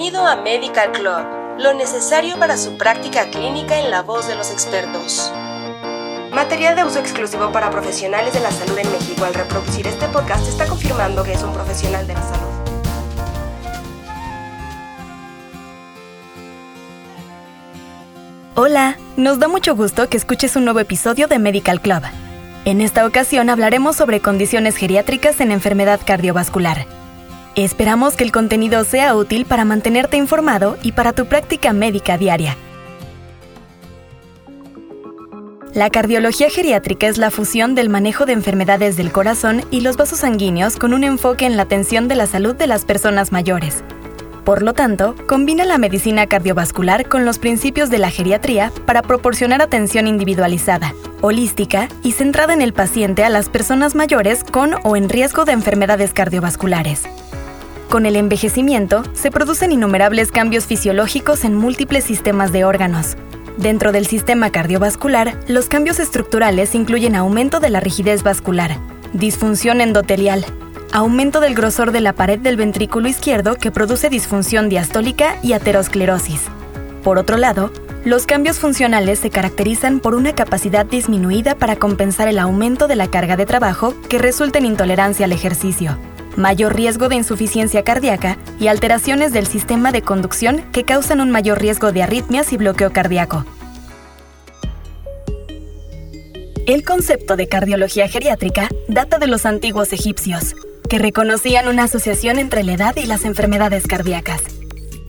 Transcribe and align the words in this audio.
Bienvenido 0.00 0.26
a 0.26 0.36
Medical 0.36 0.92
Club, 0.92 1.58
lo 1.58 1.74
necesario 1.74 2.38
para 2.38 2.56
su 2.56 2.78
práctica 2.78 3.28
clínica 3.28 3.78
en 3.78 3.90
la 3.90 4.00
voz 4.00 4.26
de 4.26 4.34
los 4.34 4.50
expertos. 4.50 5.30
Material 6.32 6.74
de 6.74 6.84
uso 6.84 6.98
exclusivo 6.98 7.52
para 7.52 7.68
profesionales 7.68 8.32
de 8.32 8.40
la 8.40 8.50
salud 8.50 8.78
en 8.78 8.90
México. 8.90 9.26
Al 9.26 9.34
reproducir 9.34 9.86
este 9.86 10.06
podcast 10.06 10.48
está 10.48 10.64
confirmando 10.64 11.22
que 11.22 11.34
es 11.34 11.42
un 11.42 11.52
profesional 11.52 12.06
de 12.06 12.14
la 12.14 12.22
salud. 12.22 12.48
Hola, 18.54 18.96
nos 19.18 19.38
da 19.38 19.48
mucho 19.48 19.76
gusto 19.76 20.08
que 20.08 20.16
escuches 20.16 20.56
un 20.56 20.64
nuevo 20.64 20.80
episodio 20.80 21.28
de 21.28 21.38
Medical 21.38 21.82
Club. 21.82 22.04
En 22.64 22.80
esta 22.80 23.04
ocasión 23.04 23.50
hablaremos 23.50 23.96
sobre 23.96 24.20
condiciones 24.20 24.76
geriátricas 24.76 25.42
en 25.42 25.52
enfermedad 25.52 26.00
cardiovascular. 26.02 26.86
Esperamos 27.56 28.14
que 28.14 28.22
el 28.22 28.30
contenido 28.30 28.84
sea 28.84 29.16
útil 29.16 29.44
para 29.44 29.64
mantenerte 29.64 30.16
informado 30.16 30.78
y 30.82 30.92
para 30.92 31.12
tu 31.12 31.26
práctica 31.26 31.72
médica 31.72 32.16
diaria. 32.16 32.56
La 35.74 35.90
cardiología 35.90 36.48
geriátrica 36.48 37.08
es 37.08 37.18
la 37.18 37.30
fusión 37.30 37.74
del 37.74 37.88
manejo 37.88 38.24
de 38.26 38.32
enfermedades 38.32 38.96
del 38.96 39.12
corazón 39.12 39.62
y 39.70 39.80
los 39.80 39.96
vasos 39.96 40.20
sanguíneos 40.20 40.76
con 40.76 40.94
un 40.94 41.04
enfoque 41.04 41.46
en 41.46 41.56
la 41.56 41.62
atención 41.62 42.08
de 42.08 42.16
la 42.16 42.26
salud 42.26 42.54
de 42.54 42.66
las 42.66 42.84
personas 42.84 43.32
mayores. 43.32 43.82
Por 44.44 44.62
lo 44.62 44.72
tanto, 44.72 45.14
combina 45.26 45.64
la 45.64 45.78
medicina 45.78 46.26
cardiovascular 46.26 47.08
con 47.08 47.24
los 47.24 47.38
principios 47.38 47.90
de 47.90 47.98
la 47.98 48.10
geriatría 48.10 48.72
para 48.86 49.02
proporcionar 49.02 49.60
atención 49.60 50.06
individualizada, 50.08 50.94
holística 51.20 51.88
y 52.02 52.12
centrada 52.12 52.52
en 52.52 52.62
el 52.62 52.72
paciente 52.72 53.22
a 53.22 53.28
las 53.28 53.48
personas 53.48 53.94
mayores 53.94 54.42
con 54.44 54.74
o 54.82 54.96
en 54.96 55.08
riesgo 55.08 55.44
de 55.44 55.52
enfermedades 55.52 56.12
cardiovasculares. 56.12 57.04
Con 57.90 58.06
el 58.06 58.14
envejecimiento, 58.14 59.02
se 59.14 59.32
producen 59.32 59.72
innumerables 59.72 60.30
cambios 60.30 60.64
fisiológicos 60.66 61.44
en 61.44 61.56
múltiples 61.56 62.04
sistemas 62.04 62.52
de 62.52 62.64
órganos. 62.64 63.16
Dentro 63.56 63.90
del 63.90 64.06
sistema 64.06 64.50
cardiovascular, 64.50 65.36
los 65.48 65.66
cambios 65.66 65.98
estructurales 65.98 66.76
incluyen 66.76 67.16
aumento 67.16 67.58
de 67.58 67.68
la 67.68 67.80
rigidez 67.80 68.22
vascular, 68.22 68.78
disfunción 69.12 69.80
endotelial, 69.80 70.46
aumento 70.92 71.40
del 71.40 71.56
grosor 71.56 71.90
de 71.90 72.00
la 72.00 72.12
pared 72.12 72.38
del 72.38 72.56
ventrículo 72.56 73.08
izquierdo 73.08 73.56
que 73.56 73.72
produce 73.72 74.08
disfunción 74.08 74.68
diastólica 74.68 75.38
y 75.42 75.54
aterosclerosis. 75.54 76.42
Por 77.02 77.18
otro 77.18 77.38
lado, 77.38 77.72
los 78.04 78.24
cambios 78.24 78.60
funcionales 78.60 79.18
se 79.18 79.30
caracterizan 79.30 79.98
por 79.98 80.14
una 80.14 80.32
capacidad 80.32 80.86
disminuida 80.86 81.56
para 81.56 81.74
compensar 81.74 82.28
el 82.28 82.38
aumento 82.38 82.86
de 82.86 82.94
la 82.94 83.08
carga 83.08 83.36
de 83.36 83.46
trabajo 83.46 83.94
que 84.08 84.18
resulta 84.18 84.60
en 84.60 84.66
intolerancia 84.66 85.24
al 85.24 85.32
ejercicio 85.32 85.98
mayor 86.36 86.74
riesgo 86.74 87.08
de 87.08 87.16
insuficiencia 87.16 87.82
cardíaca 87.82 88.38
y 88.58 88.68
alteraciones 88.68 89.32
del 89.32 89.46
sistema 89.46 89.92
de 89.92 90.02
conducción 90.02 90.62
que 90.72 90.84
causan 90.84 91.20
un 91.20 91.30
mayor 91.30 91.60
riesgo 91.60 91.92
de 91.92 92.02
arritmias 92.02 92.52
y 92.52 92.56
bloqueo 92.56 92.92
cardíaco. 92.92 93.44
El 96.66 96.84
concepto 96.84 97.36
de 97.36 97.48
cardiología 97.48 98.06
geriátrica 98.08 98.68
data 98.86 99.18
de 99.18 99.26
los 99.26 99.44
antiguos 99.44 99.92
egipcios, 99.92 100.54
que 100.88 100.98
reconocían 100.98 101.68
una 101.68 101.84
asociación 101.84 102.38
entre 102.38 102.62
la 102.64 102.74
edad 102.74 102.96
y 102.96 103.06
las 103.06 103.24
enfermedades 103.24 103.86
cardíacas. 103.86 104.42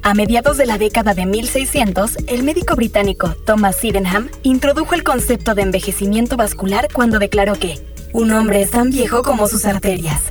A 0.04 0.16
mediados 0.16 0.58
de 0.58 0.66
la 0.66 0.80
década 0.80 1.14
de 1.14 1.28
1600, 1.28 2.18
el 2.28 2.42
médico 2.42 2.76
británico 2.76 3.36
Thomas 3.46 3.76
Sydenham 3.76 4.30
introdujo 4.42 4.96
el 4.96 5.04
concepto 5.04 5.54
de 5.54 5.62
envejecimiento 5.62 6.38
vascular 6.38 6.88
cuando 6.92 7.20
declaró 7.20 7.54
que 7.54 7.80
un 8.12 8.32
hombre 8.32 8.64
es 8.64 8.72
tan 8.72 8.90
viejo 8.90 9.22
como 9.22 9.48
sus 9.48 9.66
arterias. 9.66 10.22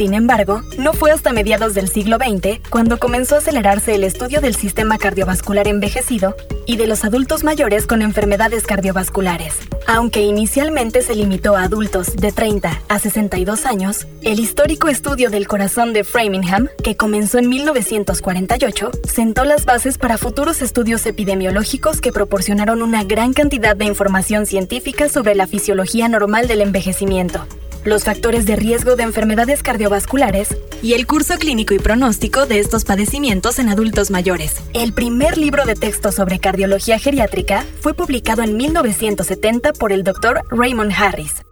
Sin 0.00 0.14
embargo, 0.14 0.62
no 0.78 0.94
fue 0.94 1.10
hasta 1.10 1.30
mediados 1.30 1.74
del 1.74 1.86
siglo 1.90 2.16
XX 2.16 2.66
cuando 2.70 2.98
comenzó 2.98 3.34
a 3.34 3.38
acelerarse 3.38 3.94
el 3.94 4.02
estudio 4.02 4.40
del 4.40 4.54
sistema 4.54 4.96
cardiovascular 4.96 5.68
envejecido 5.68 6.34
y 6.64 6.78
de 6.78 6.86
los 6.86 7.04
adultos 7.04 7.44
mayores 7.44 7.86
con 7.86 8.00
enfermedades 8.00 8.64
cardiovasculares. 8.64 9.58
Aunque 9.86 10.22
inicialmente 10.22 11.02
se 11.02 11.14
limitó 11.14 11.54
a 11.54 11.64
adultos 11.64 12.16
de 12.16 12.32
30 12.32 12.80
a 12.88 12.98
62 12.98 13.66
años, 13.66 14.06
el 14.22 14.40
histórico 14.40 14.88
estudio 14.88 15.28
del 15.28 15.46
corazón 15.46 15.92
de 15.92 16.02
Framingham, 16.02 16.68
que 16.82 16.96
comenzó 16.96 17.36
en 17.36 17.50
1948, 17.50 18.92
sentó 19.06 19.44
las 19.44 19.66
bases 19.66 19.98
para 19.98 20.16
futuros 20.16 20.62
estudios 20.62 21.04
epidemiológicos 21.04 22.00
que 22.00 22.10
proporcionaron 22.10 22.80
una 22.80 23.04
gran 23.04 23.34
cantidad 23.34 23.76
de 23.76 23.84
información 23.84 24.46
científica 24.46 25.10
sobre 25.10 25.34
la 25.34 25.46
fisiología 25.46 26.08
normal 26.08 26.48
del 26.48 26.62
envejecimiento 26.62 27.46
los 27.84 28.04
factores 28.04 28.46
de 28.46 28.56
riesgo 28.56 28.96
de 28.96 29.02
enfermedades 29.02 29.62
cardiovasculares 29.62 30.56
y 30.82 30.94
el 30.94 31.06
curso 31.06 31.36
clínico 31.38 31.74
y 31.74 31.78
pronóstico 31.78 32.46
de 32.46 32.58
estos 32.58 32.84
padecimientos 32.84 33.58
en 33.58 33.68
adultos 33.68 34.10
mayores. 34.10 34.62
El 34.74 34.92
primer 34.92 35.38
libro 35.38 35.64
de 35.64 35.74
texto 35.74 36.12
sobre 36.12 36.38
cardiología 36.38 36.98
geriátrica 36.98 37.64
fue 37.80 37.94
publicado 37.94 38.42
en 38.42 38.56
1970 38.56 39.72
por 39.74 39.92
el 39.92 40.04
Dr. 40.04 40.42
Raymond 40.50 40.92
Harris. 40.92 41.42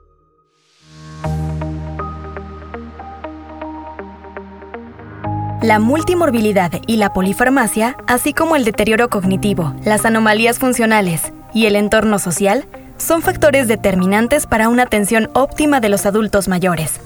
La 5.63 5.81
multimorbilidad 5.81 6.71
y 6.87 6.99
la 6.99 7.13
polifarmacia, 7.13 7.97
así 8.07 8.33
como 8.33 8.55
el 8.55 8.65
deterioro 8.65 9.09
cognitivo, 9.09 9.75
las 9.85 10.05
anomalías 10.05 10.61
funcionales 10.61 11.33
y 11.53 11.67
el 11.67 11.75
entorno 11.75 12.21
social, 12.21 12.69
son 12.99 13.23
factores 13.23 13.69
determinantes 13.69 14.47
para 14.47 14.69
una 14.69 14.83
atención 14.83 15.31
óptima 15.33 15.81
de 15.81 15.89
los 15.89 16.07
adultos 16.07 16.49
mayores. 16.49 17.01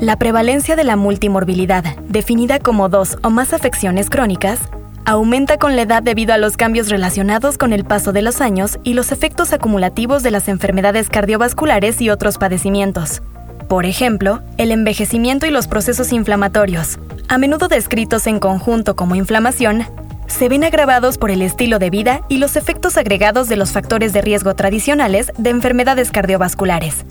La 0.00 0.16
prevalencia 0.16 0.74
de 0.74 0.84
la 0.84 0.96
multimorbilidad, 0.96 1.84
definida 2.08 2.58
como 2.58 2.88
dos 2.88 3.18
o 3.22 3.30
más 3.30 3.52
afecciones 3.52 4.10
crónicas, 4.10 4.58
aumenta 5.04 5.58
con 5.58 5.76
la 5.76 5.82
edad 5.82 6.02
debido 6.02 6.32
a 6.32 6.38
los 6.38 6.56
cambios 6.56 6.88
relacionados 6.88 7.58
con 7.58 7.72
el 7.72 7.84
paso 7.84 8.12
de 8.12 8.22
los 8.22 8.40
años 8.40 8.78
y 8.84 8.94
los 8.94 9.12
efectos 9.12 9.52
acumulativos 9.52 10.22
de 10.22 10.30
las 10.30 10.48
enfermedades 10.48 11.10
cardiovasculares 11.10 12.00
y 12.00 12.10
otros 12.10 12.38
padecimientos. 12.38 13.22
Por 13.68 13.86
ejemplo, 13.86 14.42
el 14.56 14.72
envejecimiento 14.72 15.46
y 15.46 15.50
los 15.50 15.68
procesos 15.68 16.12
inflamatorios, 16.12 16.98
a 17.28 17.38
menudo 17.38 17.68
descritos 17.68 18.26
en 18.26 18.38
conjunto 18.38 18.96
como 18.96 19.14
inflamación, 19.14 19.86
se 20.26 20.48
ven 20.48 20.64
agravados 20.64 21.18
por 21.18 21.30
el 21.30 21.42
estilo 21.42 21.78
de 21.78 21.90
vida 21.90 22.22
y 22.28 22.38
los 22.38 22.56
efectos 22.56 22.96
agregados 22.96 23.48
de 23.48 23.56
los 23.56 23.72
factores 23.72 24.12
de 24.12 24.22
riesgo 24.22 24.54
tradicionales 24.54 25.32
de 25.38 25.50
enfermedades 25.50 26.10
cardiovasculares. 26.10 27.04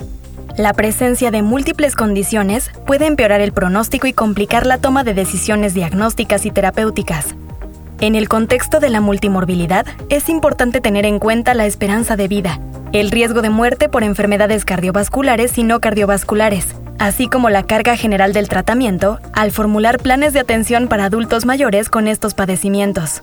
La 0.57 0.73
presencia 0.73 1.31
de 1.31 1.41
múltiples 1.41 1.95
condiciones 1.95 2.69
puede 2.85 3.07
empeorar 3.07 3.41
el 3.41 3.53
pronóstico 3.53 4.05
y 4.05 4.13
complicar 4.13 4.67
la 4.67 4.77
toma 4.77 5.03
de 5.03 5.13
decisiones 5.13 5.73
diagnósticas 5.73 6.45
y 6.45 6.51
terapéuticas. 6.51 7.35
En 8.01 8.15
el 8.15 8.29
contexto 8.29 8.79
de 8.79 8.89
la 8.89 9.01
multimorbilidad, 9.01 9.85
es 10.09 10.29
importante 10.29 10.81
tener 10.81 11.05
en 11.05 11.19
cuenta 11.19 11.53
la 11.53 11.65
esperanza 11.65 12.15
de 12.15 12.27
vida, 12.27 12.59
el 12.91 13.09
riesgo 13.09 13.41
de 13.41 13.49
muerte 13.49 13.89
por 13.89 14.03
enfermedades 14.03 14.65
cardiovasculares 14.65 15.57
y 15.57 15.63
no 15.63 15.79
cardiovasculares, 15.79 16.75
así 17.03 17.27
como 17.27 17.49
la 17.49 17.63
carga 17.63 17.97
general 17.97 18.31
del 18.31 18.47
tratamiento 18.47 19.19
al 19.33 19.51
formular 19.51 19.99
planes 19.99 20.31
de 20.31 20.39
atención 20.39 20.87
para 20.87 21.03
adultos 21.03 21.43
mayores 21.45 21.89
con 21.89 22.07
estos 22.07 22.33
padecimientos. 22.33 23.21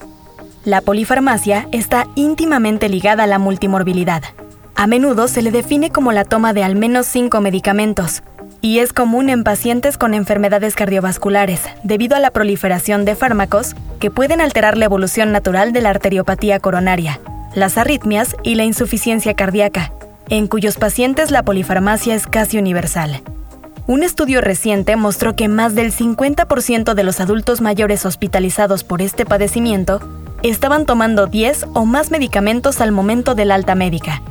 La 0.66 0.82
polifarmacia 0.82 1.66
está 1.72 2.06
íntimamente 2.14 2.91
ligada 2.91 3.24
a 3.24 3.26
la 3.26 3.38
multimorbilidad. 3.38 4.22
A 4.74 4.86
menudo 4.86 5.28
se 5.28 5.41
le 5.41 5.50
define 5.50 5.88
como 5.88 6.12
la 6.12 6.26
toma 6.26 6.52
de 6.52 6.62
al 6.62 6.76
menos 6.76 7.06
cinco 7.06 7.41
medicamentos, 7.41 8.22
y 8.60 8.80
es 8.80 8.92
común 8.92 9.30
en 9.30 9.44
pacientes 9.44 9.97
con 9.97 10.12
enfermedades 10.12 10.74
cardiovasculares 10.74 11.62
debido 11.82 12.16
a 12.16 12.20
la 12.20 12.32
proliferación 12.32 13.06
de 13.06 13.16
fármacos 13.16 13.74
que 13.98 14.10
pueden 14.10 14.42
alterar 14.42 14.76
la 14.76 14.84
evolución 14.84 15.32
natural 15.32 15.72
de 15.72 15.80
la 15.80 15.88
arteriopatía 15.88 16.60
coronaria, 16.60 17.18
las 17.54 17.78
arritmias 17.78 18.36
y 18.42 18.56
la 18.56 18.64
insuficiencia 18.64 19.32
cardíaca, 19.32 19.91
en 20.28 20.48
cuyos 20.48 20.76
pacientes 20.76 21.30
la 21.30 21.44
polifarmacia 21.44 22.14
es 22.14 22.26
casi 22.26 22.58
universal. 22.58 23.22
Un 23.91 24.05
estudio 24.05 24.41
reciente 24.41 24.95
mostró 24.95 25.34
que 25.34 25.48
más 25.48 25.75
del 25.75 25.92
50% 25.92 26.95
de 26.95 27.03
los 27.03 27.19
adultos 27.19 27.60
mayores 27.60 28.07
hospitalizados 28.07 28.84
por 28.84 29.03
este 29.03 29.27
padecimiento 29.27 29.98
estaban 30.45 30.87
tomando 30.87 31.27
10 31.27 31.66
o 31.75 31.87
más 31.87 32.13
medicamentos 32.13 32.81
al 32.81 32.92
momento 32.92 33.34
del 33.34 33.51
alta 33.51 33.75
médica. 33.75 34.22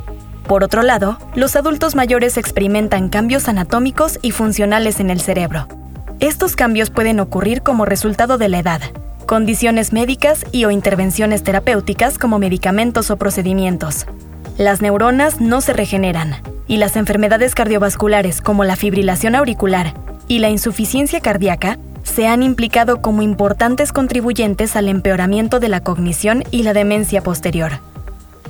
Por 0.48 0.64
otro 0.64 0.82
lado, 0.82 1.18
los 1.36 1.58
adultos 1.58 1.94
mayores 1.94 2.38
experimentan 2.38 3.10
cambios 3.10 3.50
anatómicos 3.50 4.18
y 4.22 4.32
funcionales 4.32 5.02
en 5.02 5.10
el 5.10 5.20
cerebro. 5.20 5.68
Estos 6.22 6.56
cambios 6.56 6.90
pueden 6.90 7.20
ocurrir 7.20 7.62
como 7.62 7.84
resultado 7.84 8.38
de 8.38 8.48
la 8.48 8.60
edad, 8.60 8.82
condiciones 9.26 9.92
médicas 9.92 10.46
y 10.54 10.64
o 10.64 10.72
intervenciones 10.72 11.44
terapéuticas 11.44 12.18
como 12.18 12.40
medicamentos 12.40 13.12
o 13.12 13.18
procedimientos. 13.18 14.06
Las 14.60 14.82
neuronas 14.82 15.40
no 15.40 15.62
se 15.62 15.72
regeneran, 15.72 16.36
y 16.68 16.76
las 16.76 16.98
enfermedades 16.98 17.56
cardiovasculares 17.56 18.42
como 18.42 18.66
la 18.66 18.76
fibrilación 18.76 19.36
auricular 19.36 19.94
y 20.28 20.40
la 20.40 20.50
insuficiencia 20.50 21.22
cardíaca 21.22 21.80
se 22.04 22.28
han 22.28 22.44
implicado 22.44 23.02
como 23.02 23.22
importantes 23.22 23.94
contribuyentes 23.94 24.76
al 24.76 24.90
empeoramiento 24.90 25.62
de 25.62 25.70
la 25.70 25.80
cognición 25.80 26.44
y 26.52 26.64
la 26.64 26.74
demencia 26.74 27.24
posterior. 27.24 27.80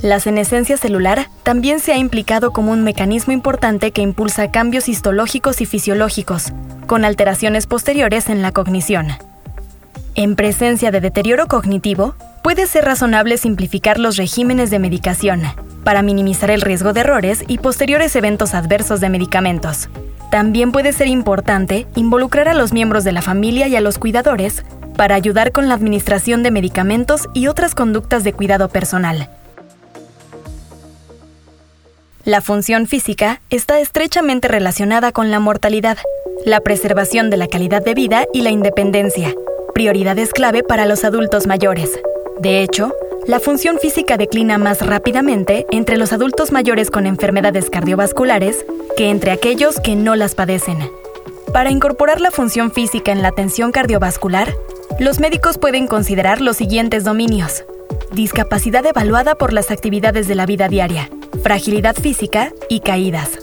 La 0.02 0.20
senescencia 0.20 0.78
celular 0.78 1.28
también 1.44 1.80
se 1.80 1.94
ha 1.94 1.98
implicado 1.98 2.54
como 2.54 2.72
un 2.72 2.84
mecanismo 2.84 3.32
importante 3.32 3.92
que 3.92 4.02
impulsa 4.02 4.50
cambios 4.50 4.90
histológicos 4.90 5.62
y 5.62 5.68
fisiológicos, 5.68 6.54
con 6.88 7.06
alteraciones 7.06 7.68
posteriores 7.68 8.30
en 8.30 8.42
la 8.42 8.52
cognición. 8.52 9.10
En 10.16 10.36
presencia 10.36 10.90
de 10.90 11.02
deterioro 11.02 11.46
cognitivo, 11.46 12.16
puede 12.42 12.66
ser 12.66 12.86
razonable 12.86 13.38
simplificar 13.38 14.00
los 14.00 14.18
regímenes 14.18 14.72
de 14.72 14.80
medicación 14.80 15.44
para 15.90 16.04
minimizar 16.04 16.52
el 16.52 16.62
riesgo 16.62 16.94
de 16.94 17.00
errores 17.00 17.44
y 17.48 17.58
posteriores 17.58 18.16
eventos 18.16 18.54
adversos 18.54 19.00
de 19.00 19.10
medicamentos. 19.10 19.90
También 20.30 20.72
puede 20.72 20.94
ser 20.94 21.08
importante 21.08 21.88
involucrar 21.96 22.48
a 22.48 22.54
los 22.54 22.74
miembros 22.74 23.04
de 23.04 23.12
la 23.12 23.24
familia 23.24 23.68
y 23.68 23.76
a 23.76 23.82
los 23.82 23.98
cuidadores 23.98 24.64
para 24.96 25.16
ayudar 25.16 25.52
con 25.52 25.68
la 25.68 25.74
administración 25.74 26.44
de 26.44 26.52
medicamentos 26.52 27.28
y 27.34 27.48
otras 27.48 27.74
conductas 27.74 28.24
de 28.24 28.34
cuidado 28.34 28.70
personal. 28.70 29.32
La 32.24 32.42
función 32.42 32.86
física 32.86 33.42
está 33.50 33.80
estrechamente 33.80 34.48
relacionada 34.48 35.12
con 35.12 35.32
la 35.32 35.40
mortalidad, 35.40 35.98
la 36.46 36.60
preservación 36.60 37.32
de 37.32 37.38
la 37.38 37.48
calidad 37.48 37.84
de 37.84 37.96
vida 37.96 38.26
y 38.32 38.44
la 38.44 38.52
independencia, 38.52 39.34
prioridades 39.74 40.34
clave 40.34 40.62
para 40.62 40.86
los 40.86 41.04
adultos 41.04 41.48
mayores. 41.48 42.00
De 42.40 42.62
hecho, 42.62 42.94
la 43.28 43.40
función 43.40 43.78
física 43.80 44.18
declina 44.18 44.58
más 44.58 44.86
rápidamente 44.86 45.66
entre 45.72 45.98
los 45.98 46.14
adultos 46.14 46.52
mayores 46.52 46.90
con 46.90 47.06
enfermedades 47.06 47.70
cardiovasculares 47.70 48.66
que 48.98 49.10
entre 49.10 49.32
aquellos 49.32 49.80
que 49.80 49.96
no 49.96 50.16
las 50.16 50.36
padecen. 50.36 50.90
Para 51.54 51.72
incorporar 51.72 52.22
la 52.22 52.32
función 52.32 52.72
física 52.72 53.12
en 53.12 53.22
la 53.22 53.30
atención 53.30 53.72
cardiovascular, 53.72 54.54
los 55.00 55.20
médicos 55.20 55.58
pueden 55.58 55.88
considerar 55.88 56.42
los 56.42 56.58
siguientes 56.58 57.04
dominios. 57.04 57.66
Discapacidad 58.12 58.86
evaluada 58.86 59.36
por 59.36 59.54
las 59.54 59.72
actividades 59.72 60.28
de 60.28 60.36
la 60.36 60.46
vida 60.46 60.68
diaria, 60.68 61.10
fragilidad 61.44 61.96
física 61.96 62.52
y 62.70 62.80
caídas. 62.82 63.40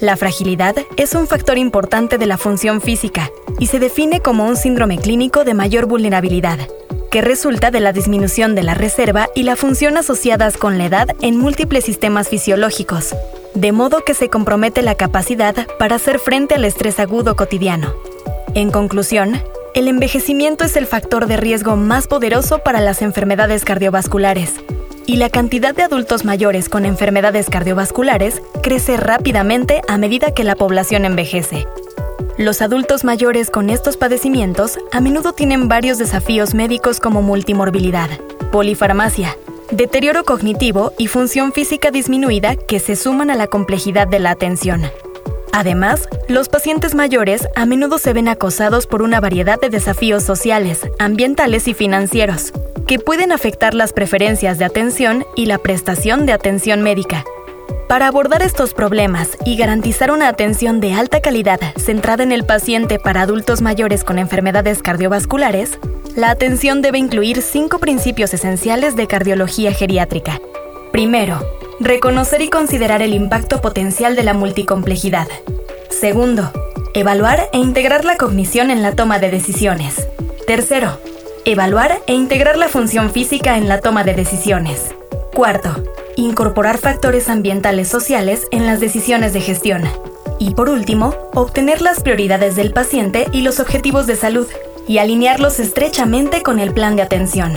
La 0.00 0.16
fragilidad 0.16 0.74
es 0.96 1.14
un 1.14 1.28
factor 1.28 1.58
importante 1.58 2.18
de 2.18 2.26
la 2.26 2.36
función 2.36 2.80
física 2.80 3.30
y 3.60 3.66
se 3.66 3.78
define 3.78 4.20
como 4.20 4.46
un 4.46 4.56
síndrome 4.56 4.98
clínico 4.98 5.44
de 5.44 5.54
mayor 5.54 5.86
vulnerabilidad, 5.86 6.58
que 7.12 7.20
resulta 7.20 7.70
de 7.70 7.80
la 7.80 7.92
disminución 7.92 8.54
de 8.54 8.62
la 8.62 8.72
reserva 8.72 9.28
y 9.34 9.42
la 9.42 9.54
función 9.54 9.98
asociadas 9.98 10.56
con 10.56 10.78
la 10.78 10.86
edad 10.86 11.14
en 11.20 11.36
múltiples 11.36 11.84
sistemas 11.84 12.30
fisiológicos, 12.30 13.14
de 13.54 13.70
modo 13.70 14.02
que 14.02 14.14
se 14.14 14.30
compromete 14.30 14.80
la 14.80 14.94
capacidad 14.94 15.54
para 15.78 15.96
hacer 15.96 16.18
frente 16.18 16.54
al 16.54 16.64
estrés 16.64 16.98
agudo 16.98 17.36
cotidiano. 17.36 17.94
En 18.54 18.70
conclusión, 18.70 19.42
el 19.74 19.88
envejecimiento 19.88 20.64
es 20.64 20.74
el 20.74 20.86
factor 20.86 21.26
de 21.26 21.36
riesgo 21.36 21.76
más 21.76 22.06
poderoso 22.06 22.60
para 22.60 22.80
las 22.80 23.02
enfermedades 23.02 23.62
cardiovasculares, 23.64 24.54
y 25.04 25.16
la 25.16 25.28
cantidad 25.28 25.74
de 25.74 25.82
adultos 25.82 26.24
mayores 26.24 26.70
con 26.70 26.86
enfermedades 26.86 27.50
cardiovasculares 27.50 28.40
crece 28.62 28.96
rápidamente 28.96 29.82
a 29.86 29.98
medida 29.98 30.32
que 30.32 30.44
la 30.44 30.56
población 30.56 31.04
envejece. 31.04 31.66
Los 32.42 32.60
adultos 32.60 33.04
mayores 33.04 33.52
con 33.52 33.70
estos 33.70 33.96
padecimientos 33.96 34.76
a 34.90 35.00
menudo 35.00 35.32
tienen 35.32 35.68
varios 35.68 35.98
desafíos 35.98 36.54
médicos 36.54 36.98
como 36.98 37.22
multimorbilidad, 37.22 38.10
polifarmacia, 38.50 39.36
deterioro 39.70 40.24
cognitivo 40.24 40.92
y 40.98 41.06
función 41.06 41.52
física 41.52 41.92
disminuida 41.92 42.56
que 42.56 42.80
se 42.80 42.96
suman 42.96 43.30
a 43.30 43.36
la 43.36 43.46
complejidad 43.46 44.08
de 44.08 44.18
la 44.18 44.30
atención. 44.30 44.82
Además, 45.52 46.08
los 46.26 46.48
pacientes 46.48 46.96
mayores 46.96 47.46
a 47.54 47.64
menudo 47.64 47.98
se 47.98 48.12
ven 48.12 48.26
acosados 48.26 48.88
por 48.88 49.02
una 49.02 49.20
variedad 49.20 49.60
de 49.60 49.70
desafíos 49.70 50.24
sociales, 50.24 50.80
ambientales 50.98 51.68
y 51.68 51.74
financieros, 51.74 52.52
que 52.88 52.98
pueden 52.98 53.30
afectar 53.30 53.72
las 53.72 53.92
preferencias 53.92 54.58
de 54.58 54.64
atención 54.64 55.24
y 55.36 55.46
la 55.46 55.58
prestación 55.58 56.26
de 56.26 56.32
atención 56.32 56.82
médica, 56.82 57.24
para 57.92 58.06
abordar 58.06 58.40
estos 58.40 58.72
problemas 58.72 59.36
y 59.44 59.58
garantizar 59.58 60.12
una 60.12 60.28
atención 60.28 60.80
de 60.80 60.94
alta 60.94 61.20
calidad 61.20 61.60
centrada 61.76 62.22
en 62.22 62.32
el 62.32 62.46
paciente 62.46 62.98
para 62.98 63.20
adultos 63.20 63.60
mayores 63.60 64.02
con 64.02 64.18
enfermedades 64.18 64.80
cardiovasculares, 64.80 65.78
la 66.16 66.30
atención 66.30 66.80
debe 66.80 66.96
incluir 66.96 67.42
cinco 67.42 67.80
principios 67.80 68.32
esenciales 68.32 68.96
de 68.96 69.06
cardiología 69.06 69.74
geriátrica. 69.74 70.40
Primero, 70.90 71.46
reconocer 71.80 72.40
y 72.40 72.48
considerar 72.48 73.02
el 73.02 73.12
impacto 73.12 73.60
potencial 73.60 74.16
de 74.16 74.22
la 74.22 74.32
multicomplejidad. 74.32 75.28
Segundo, 75.90 76.50
evaluar 76.94 77.50
e 77.52 77.58
integrar 77.58 78.06
la 78.06 78.16
cognición 78.16 78.70
en 78.70 78.80
la 78.80 78.92
toma 78.92 79.18
de 79.18 79.30
decisiones. 79.30 80.08
Tercero, 80.46 80.98
evaluar 81.44 81.98
e 82.06 82.14
integrar 82.14 82.56
la 82.56 82.68
función 82.68 83.10
física 83.10 83.58
en 83.58 83.68
la 83.68 83.82
toma 83.82 84.02
de 84.02 84.14
decisiones. 84.14 84.94
Cuarto, 85.34 85.82
incorporar 86.16 86.78
factores 86.78 87.28
ambientales 87.28 87.88
sociales 87.88 88.46
en 88.50 88.66
las 88.66 88.80
decisiones 88.80 89.32
de 89.32 89.40
gestión. 89.40 89.82
Y 90.38 90.54
por 90.54 90.68
último, 90.68 91.14
obtener 91.34 91.82
las 91.82 92.02
prioridades 92.02 92.56
del 92.56 92.72
paciente 92.72 93.26
y 93.32 93.42
los 93.42 93.60
objetivos 93.60 94.06
de 94.06 94.16
salud 94.16 94.46
y 94.88 94.98
alinearlos 94.98 95.60
estrechamente 95.60 96.42
con 96.42 96.58
el 96.58 96.72
plan 96.72 96.96
de 96.96 97.02
atención. 97.02 97.52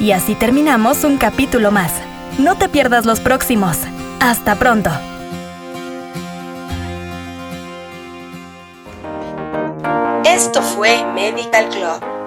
Y 0.00 0.12
así 0.12 0.34
terminamos 0.34 1.04
un 1.04 1.18
capítulo 1.18 1.70
más. 1.70 1.92
No 2.38 2.56
te 2.56 2.68
pierdas 2.68 3.04
los 3.04 3.20
próximos. 3.20 3.76
Hasta 4.20 4.54
pronto. 4.54 4.90
Esto 10.24 10.62
fue 10.62 11.04
Medical 11.14 11.68
Club 11.68 12.19